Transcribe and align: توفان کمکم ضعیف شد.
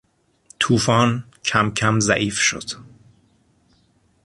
توفان 0.59 1.23
کمکم 1.43 1.99
ضعیف 1.99 2.37
شد. 2.37 2.63